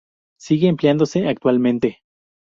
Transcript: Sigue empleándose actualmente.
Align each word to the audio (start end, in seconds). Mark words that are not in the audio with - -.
Sigue 0.39 0.67
empleándose 0.67 1.27
actualmente. 1.27 1.99